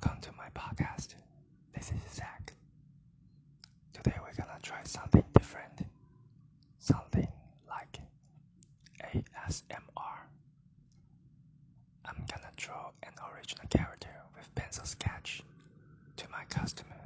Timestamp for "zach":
2.14-2.52